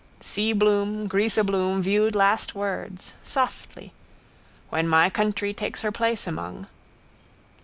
[0.19, 3.13] Seabloom, greaseabloom viewed last words.
[3.23, 3.93] Softly.
[4.73, 6.65] _When my country takes her place among.